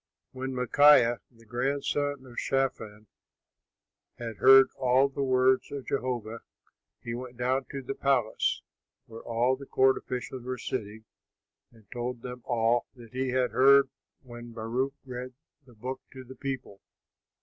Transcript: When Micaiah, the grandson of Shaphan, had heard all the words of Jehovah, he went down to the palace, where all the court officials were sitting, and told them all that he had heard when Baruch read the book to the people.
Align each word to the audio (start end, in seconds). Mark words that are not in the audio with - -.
When 0.31 0.55
Micaiah, 0.55 1.19
the 1.29 1.45
grandson 1.45 2.25
of 2.25 2.39
Shaphan, 2.39 3.05
had 4.17 4.37
heard 4.37 4.71
all 4.75 5.07
the 5.09 5.21
words 5.21 5.71
of 5.71 5.85
Jehovah, 5.85 6.39
he 7.03 7.13
went 7.13 7.37
down 7.37 7.65
to 7.69 7.83
the 7.83 7.93
palace, 7.93 8.63
where 9.05 9.21
all 9.21 9.55
the 9.55 9.67
court 9.67 9.99
officials 9.99 10.41
were 10.43 10.57
sitting, 10.57 11.05
and 11.71 11.85
told 11.91 12.23
them 12.23 12.41
all 12.45 12.87
that 12.95 13.13
he 13.13 13.29
had 13.29 13.51
heard 13.51 13.89
when 14.23 14.53
Baruch 14.53 14.95
read 15.05 15.35
the 15.67 15.75
book 15.75 16.01
to 16.13 16.23
the 16.23 16.35
people. 16.35 16.81